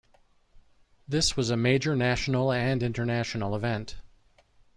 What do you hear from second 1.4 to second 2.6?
a major national